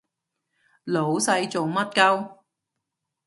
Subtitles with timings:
[0.83, 2.39] 老細做乜 𨳊